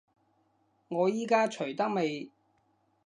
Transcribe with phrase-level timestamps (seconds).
[0.87, 2.31] 我依家除得未？